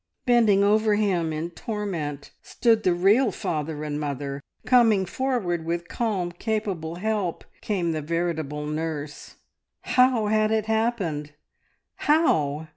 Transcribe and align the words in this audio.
Bending 0.25 0.63
over 0.63 0.95
him 0.95 1.31
in 1.31 1.51
torment 1.51 2.31
stood 2.41 2.81
the 2.81 2.93
real 2.95 3.31
father 3.31 3.83
and 3.83 3.99
mother; 3.99 4.41
coming 4.65 5.05
forward 5.05 5.63
with 5.63 5.87
calm, 5.89 6.31
capable 6.31 6.95
help 6.95 7.43
came 7.61 7.91
the 7.91 8.01
veritable 8.01 8.65
nurse. 8.65 9.35
How 9.81 10.25
had 10.25 10.49
it 10.49 10.65
happened? 10.65 11.33
How? 11.97 12.65